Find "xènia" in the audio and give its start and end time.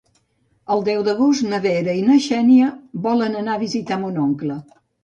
2.31-2.73